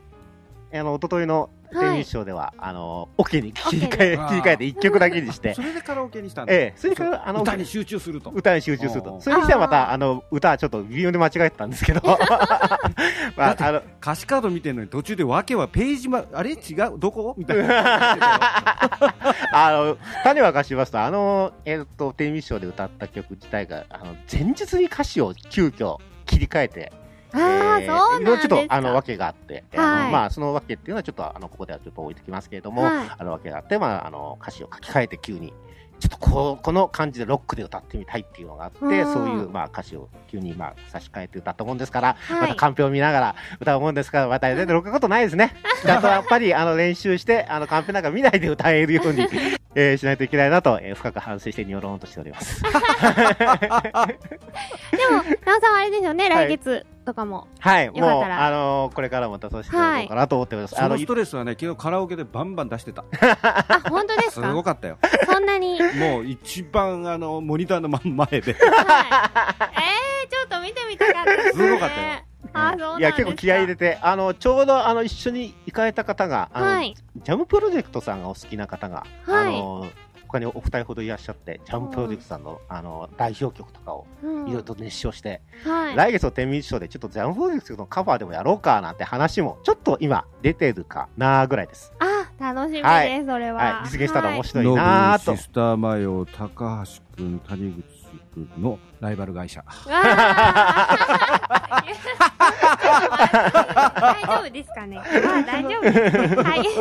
[0.73, 5.51] ー、あの、一昨日のテレビショーでは、あの、オケに切り替え、切り替えて1曲だけにして。
[5.51, 6.53] うそ、 れでカラオケにしたんだ。
[6.53, 8.31] ええそれから、あの、歌に集中すると。
[8.31, 9.21] 歌に集中すると。
[9.21, 12.01] それにしてはまた、あの、歌はちょっと微妙に間違えてたんですけど、
[13.37, 16.53] まあ、あの、歌詞カード見てるのに途中で訳はページまあれ？
[16.53, 16.99] 違う？
[16.99, 17.35] どこ？
[17.37, 18.19] みたいな。
[19.53, 26.93] あの、種を明かしますと、あの、えっ、と、テレビショーで歌った曲自体が、あの、前日に歌詞を急遽切り替えて、
[27.35, 28.49] ああ、えーそうなんですか。
[28.49, 35.53] ちょっと、あの、訳があって、あはいのまあ、その訳っていうのはちょっと、あの、ここではちょっと置いてきますけれども、はいあの、訳があって、まあ、あの、歌詞を書き換えて急に、
[36.01, 45.55] ちょっとこう、この感じでロックで歌ってみたいっていうのがあって、うんそういう、まあ、歌詞を急に、まあ、差し替えて歌ったもんですから、はいまたカンペを見ながら歌うもんですから、また出てることないですね。
[45.87, 49.29] あとはやっぱり、あの、練習して、 あの、カンペなんか見ないで歌えるように、
[49.77, 52.61] えーしないといけないなと、えー深く反省してニョローンとしております。
[52.63, 52.81] でも、な
[55.57, 57.49] おさんはあれですよね、はい来月とかも。
[57.59, 60.79] はい、もう、よかったらあのーこれからも出させていただこうかなと思っております。
[60.79, 63.05] あのそのス、トレスはね昨日カラオケでバンバン出してた
[63.43, 65.81] あ、本当ですすかごかったよそんなに？
[65.81, 65.95] はい。
[65.97, 68.57] もう一番あのモニターの真ん前でえー、ちょ
[70.45, 71.65] っと見てみたかったです、ね。
[71.65, 72.09] すごかったよ
[72.55, 72.99] あ、そうなんですか。
[72.99, 76.95] いや、結構気合い入れて、あの、ちょうど、あの、一緒に行かれた方が、あの、はい。
[77.17, 79.87] ジャムプロジェクトさんがお好きな方が、はいあの、
[80.33, 85.97] 他にお二人ほどいらっしゃって、ジャムプロジェクトさんの、あの、代表曲とかをうんいろいろと熱唱して、はい。
[85.97, 91.93] 来月の天秤賞でちょっとジャムプロジェクトのカバーでもやろうかなんて話も、ちょっと今出てるかなぐらいです。
[91.99, 93.63] あ、楽しみです、はいそれは。
[93.63, 95.37] はい、実現したら面ノ白いなぁとブ。
[95.37, 97.92] シスターマヨ高橋君谷口
[98.35, 99.65] 君のライバル会社
[104.03, 104.99] 大丈夫ですかね？
[104.99, 105.93] あ大丈夫で
[106.29, 106.35] す。
[106.43, 106.65] はい。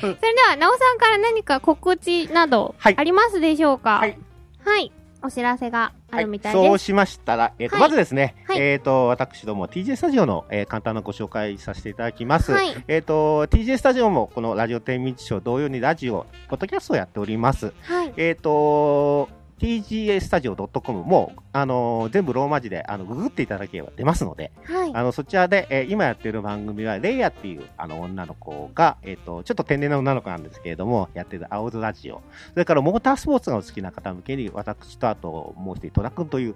[0.00, 3.98] それでは、なおさんから何か告知などはいありますでしょうか？
[3.98, 4.18] はい。
[4.64, 4.92] はい。
[5.20, 6.64] お知らせがあるみたいです。
[6.64, 12.52] そうしましたら、えっ、と、はいまずですね、はいえっ、と、私ども TJ スタジオの、えー簡単なご紹介させていただきます。
[12.52, 17.72] はいえっ、と、TJ スタジオもこのラジオ天秤賞同様にラジオ、ポッドキャストをやっております。
[17.82, 18.12] はい。
[18.16, 19.28] えっ、と、
[19.58, 24.90] TGA スタジオ .com も、あのー全部ローマ字で、あの、ググっていただければ出ますので、はい。
[24.94, 32.22] あの、そちらで、えー今やってる番組は、レイヤっていう、あの、女の子が、えっ、と、ちょっと天然な女の子なんですけれども、やってる青ズラジオ。
[32.52, 36.54] それから、モータースポーツがお好きな方向けに、私と、あと、もう一人、戸田くんという、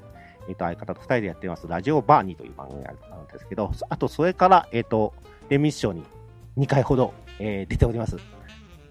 [0.49, 5.13] えっ、と、相方と二人でやってます、ラジオバーニーという番組があるんですけど、あと、それから、えっ、と、
[5.49, 6.05] レミッションに
[6.59, 8.17] 2回ほど、えー出ております。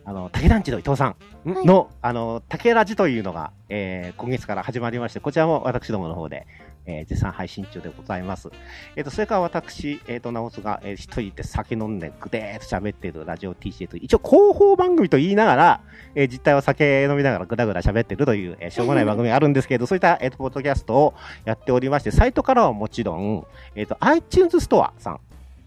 [0.04, 6.48] あの、竹団地の伊藤さんはいの、あの、竹ラジというのが、えー今月から始まりまして、こちらも私どもの方で、
[6.86, 8.50] えー絶賛配信中でございます。
[8.96, 15.82] えっ、と、それから私、えっ、と、直すが、えー一人で酒飲んでぐでーっと喋っているラジオ TCA という、一応広報番組と言いながら、
[16.16, 21.14] えー実態は酒飲みながらぐだぐだ喋ってるという、えーしょうもない番組があるんですけど、 そういった、えっ、と、ポッドキャストを
[21.46, 25.20] やっておりまして、サイトからはもちろん、えっ、と、iTunes ストアさん、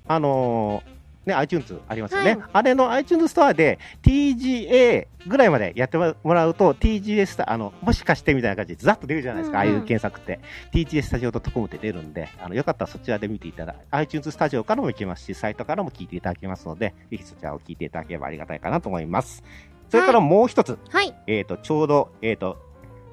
[0.06, 0.93] あのー
[1.26, 2.36] ね、iTunes ありますよね。
[2.36, 10.40] はいあれの iTunes ストアで TGA ぐらいまでやってもらうと TGA スタあの、もしかしてみたいな感じでざっと出るじゃないですか、うんうんああいう検索って。
[10.72, 19.42] TGA スタジオ .com って出るんで、あの、よかったらそちらで見ていただ、iTunes スタジオからも行けますし、サイトからも聞いていただけますので、ぜひそちらを聞いていただければありがたいかなと思います。
[19.88, 21.14] それからもう一つ、はい。
[21.26, 22.58] えっ、と、ちょうど、えっ、と、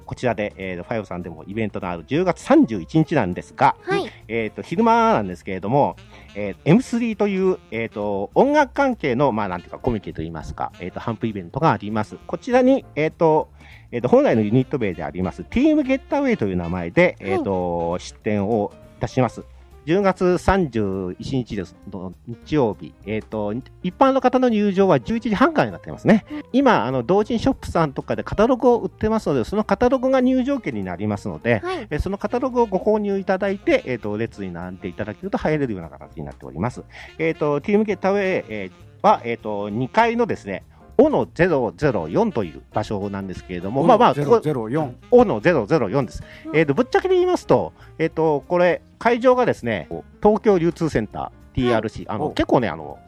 [0.02, 4.10] こちらで、えー、ファイブさんでもイベントのある10月31日なんですが、はい。
[4.28, 5.96] えっ、と、昼間なんですけれども、
[6.34, 12.16] えー M3 という、えっ、と、音楽関係の、まあ、なんていうか、コミュニティといいますか、えっ、と、ハンプイベントがあります。
[12.26, 13.50] こちらに、えっ、と、
[13.90, 19.44] えっ、と、本来のユニット名であります、Team Get Away という名前で、えっ、と、出展をいたします。
[19.86, 21.74] 10月31日です。
[21.90, 22.94] の日曜日。
[23.04, 26.24] えっ、と、一般の方の入場は11時半からになっていますね。
[26.52, 31.86] 今、あの、同人ショップさんとかでカタログを売ってますので、そのカタログが入場券になりますので、はい。
[31.90, 36.84] えーそのカタログをご購入いただいて、えっ、と、列に並んでいただけると入れるような形になっております。
[37.18, 40.64] えっ、と、ティームゲッタウェイ、えーは、えっ、と、2階のですね、
[40.98, 44.94] オの004という場所なんですけれども、まあまあ、ここ、004。
[45.10, 46.22] オの004です。
[46.46, 49.88] うんえっ、と、ぶっちゃけで言いますと、えっ、と、これ、会場がですね、
[50.22, 53.00] 東京流通センター TRC、あの、お結構ね、あの、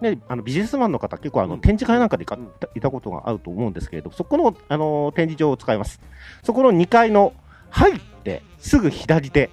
[0.00, 2.24] ね、あのビジネスマンの方、結構あの、うん展示会なんかで
[2.74, 6.00] いたことがあると思うんですけれど、そこの、あの、展示場を使います。
[6.42, 7.34] そこの2階の
[7.68, 9.50] 入ってすぐ左手、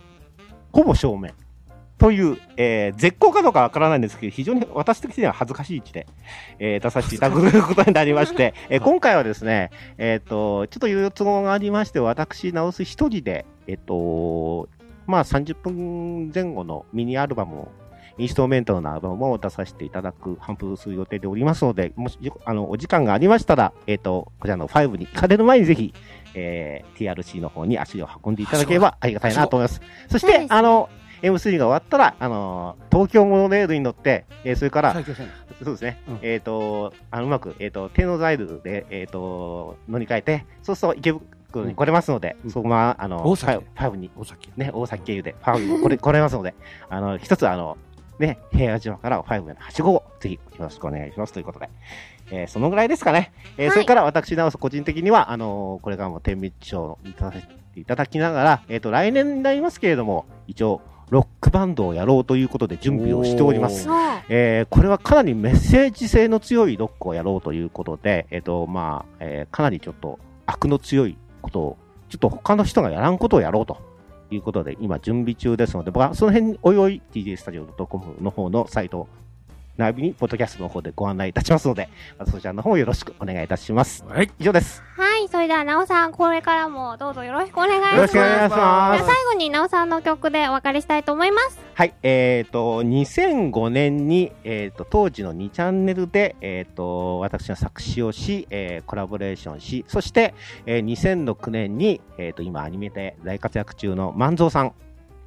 [0.71, 1.33] ほぼ正面。
[1.97, 6.07] という、えー絶好かどうかわからないんですけど、非常に私的には恥ずかしい位置で、
[6.59, 14.69] えー出させていただくことになりまして、 えー今回はですね、えっ、と、ちょっという都合がありまして、私、直す一人で、えっ、と、
[15.09, 17.71] まあ30分前後のミニアルバムを、
[18.19, 25.93] インストルメンタルのアルバムを出させていただく、頒布する予定でおりますので、もし、あの、お時間がありましたら、えっ、と、こちらの5に行かれる前にぜひ、
[26.35, 29.81] えー TRC の方に足を運んでいただければありがたいなと思います。
[30.09, 30.89] そして、あの、
[31.23, 35.05] M3 が終わったら、あの、東京モノレールに乗って、えーそれから、そう
[35.73, 36.01] ですね。
[36.07, 36.19] うん。
[36.21, 41.13] えっ、と、あのうまく、えっ、と、天王洲アイルで、えっ、と、乗り換えて、そうすると池
[41.49, 42.51] 袋に来れますので、うん。
[42.51, 43.51] そこは、あの、大崎？
[43.53, 44.51] ファイブファイブに、大崎。
[44.57, 45.83] ね、大崎経由で、ファイブに。
[45.83, 46.55] 来れ来れますので、
[46.89, 47.77] あの、一つ、あの、
[48.19, 51.33] ね、平和島からファイブへのはしごを、ぜひ、よろしくお願いします。
[51.33, 51.69] ということで、
[52.31, 53.31] えーそのぐらいですかね。
[53.57, 53.73] えーはい。
[53.73, 63.87] それから私、直す個人的には、あのこれからも天秤賞に出させていただきながら、えっ、と、来年になりますけれども、一応、ロックバンドをやろうということで準備をしております。
[64.29, 71.77] えーこれはかなりメッセージ性の強いロックをやろうということで、えっ、と、まあ、えーかなりちょっと悪の強いことを、
[72.09, 73.77] ちょっと他の人がやらんことをやろうと
[74.31, 79.07] いうことで、今準備中ですので、僕はその辺においおい TJ スタジオ .com の方のサイト、
[79.79, 81.87] 並びに、ポッドキャストの方でご案内いたしますので、
[82.17, 84.03] まずそちらの方よろしくお願いいたします。
[84.05, 84.29] はい。
[84.37, 84.83] 以上です。
[84.97, 85.29] はい。
[85.29, 87.95] それでは、なおさん、これからもどうぞよろしくお願いします。
[87.95, 89.05] よろしくお願いします。
[89.05, 91.59] 最後に、なおさんの曲でお別れしたいと思います。
[91.75, 100.33] はい、えっ、と、2005年に、えっ、と、当時の2チャンネルで、えっ、と、私が作詞をし、えーコラボレーションし、そして、
[100.65, 104.73] えー2006年に、えっ、と、今アニメで大活躍中の万蔵さん、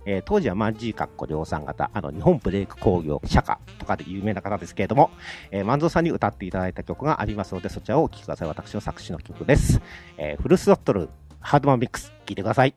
[0.07, 5.11] えー当時はマンジーカッコ量産型、あの、日本ブレイク工業社歌とかで有名な方ですけれども、
[5.51, 8.49] えー、万蔵さんに歌っていただいた曲がありますので、そちらをお聴きください。
[8.49, 9.81] 私の作詞の曲です。
[10.17, 11.09] えーフルスロットル、
[11.41, 12.75] ハードマンミックス、聴いてください。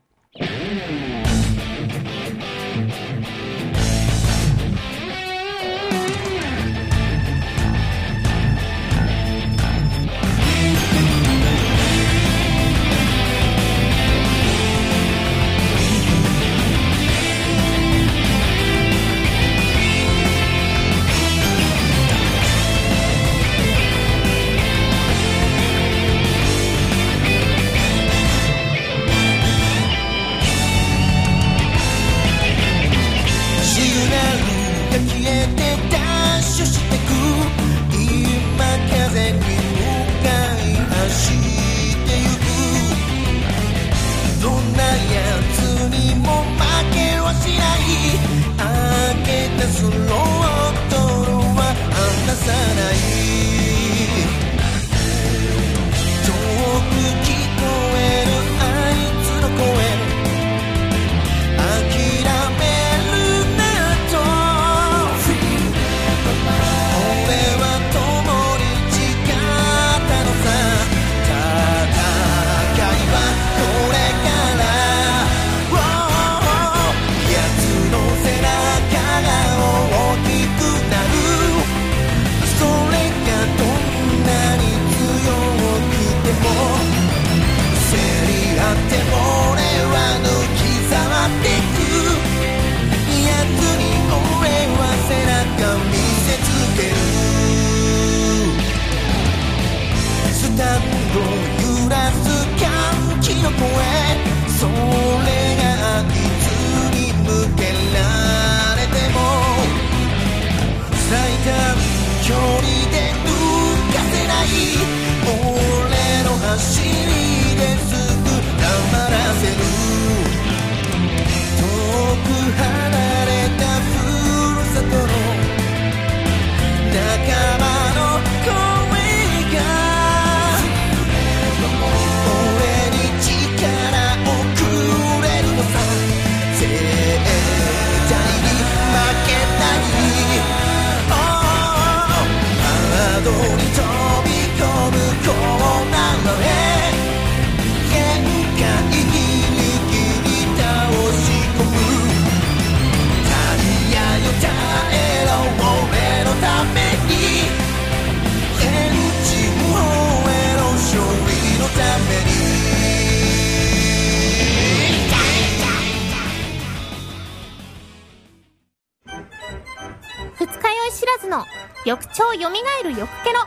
[172.16, 173.40] 翌朝よみがえる翌ケロ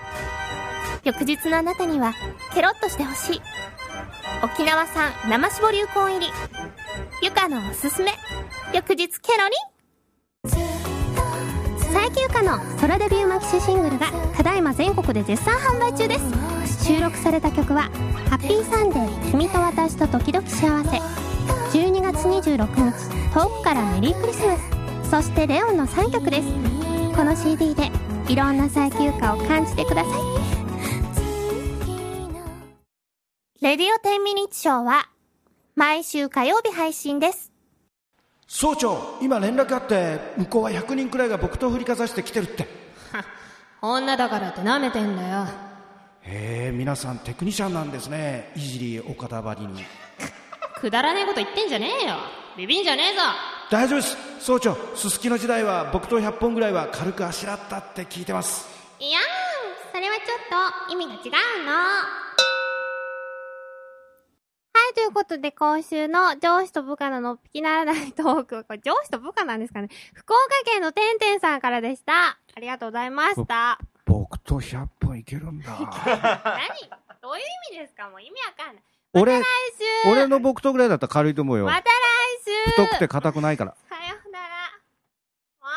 [1.04, 2.14] 翌日のあなたには
[2.54, 3.42] ケロッとしてほしい。
[4.44, 6.28] 沖縄産生搾り流行入り。
[7.24, 8.12] ゆかのおすすめ。
[8.72, 10.54] 翌日ケロリ。
[11.80, 16.20] 佐伯ゆかのソロデビューマキシシングルがただいま全国で絶賛販売中で
[16.68, 16.86] す。
[16.86, 17.90] 収録された曲は
[18.30, 20.98] 「ハッピーサンデー君と私と時々幸せ」
[21.76, 25.10] 12月26日遠くからメリークリスマス。
[25.10, 26.48] そしてレオンの3曲です。
[27.16, 27.90] この CD で
[28.30, 30.14] いろんな最休暇を感じてください
[33.60, 35.10] レディオ10ミニッツショーは
[35.76, 37.52] 毎週火曜日配信です。
[38.48, 42.68] 総長今連絡あって向こうは100人くらいが僕と振りかざして来てるって。
[43.82, 45.46] 女だからって舐めてんだよ。
[46.22, 48.52] へえ皆さんテクニシャンなんですね。
[48.56, 49.84] いじり岡田ばりに。
[50.80, 52.16] くだらねえこと言ってんじゃねえよ。
[52.58, 53.22] ビビんじゃねえぞ
[53.72, 58.68] 大丈夫です総長すすきの時代は僕と100本ぐらいは軽くあしらったって聞いてます
[59.00, 59.22] いやん
[59.94, 61.18] それはちょっと意味が違
[61.62, 61.72] うの
[64.72, 68.64] はい、ということで今週の上司と部下ののっぴきならないトーク。
[68.64, 72.40] これ上司と部下なんですかね福岡県のてんてんさんからでした。
[72.56, 73.78] ありがとうございました。
[74.06, 75.80] 僕と100本いけるんだ 何？
[77.22, 78.10] どういう意味ですか？
[78.10, 78.84] もう意味わかんない。
[79.14, 79.44] 俺来
[80.04, 80.10] 週。
[80.10, 81.66] 俺の僕とぐらいだったら軽いと思うよ。
[81.66, 81.86] また来
[82.46, 82.72] 週。
[82.72, 83.76] 太くて硬くないから。
[83.90, 84.46] さようなら。
[85.62, 85.68] も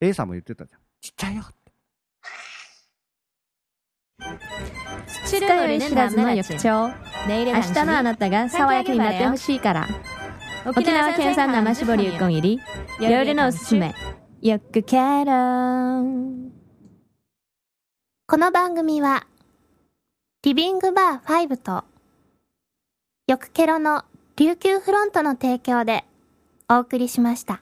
[0.00, 0.80] う A さんも言ってたじゃん。
[1.00, 1.54] ちっちゃいよって。
[5.24, 6.88] 二日酔い知らずの翌朝。
[7.26, 9.88] 明日のあなたが爽やかになってほしいから。
[10.66, 12.60] 沖縄県産生搾りうこん入り。
[13.00, 13.94] 夜のおすすめ。
[14.42, 15.32] よくケロ
[18.26, 19.26] この番組は、
[20.42, 21.84] リビングバー5と、
[23.28, 24.06] よくケロの
[24.36, 26.06] 琉球フロントの提供で
[26.66, 27.60] お送りしました。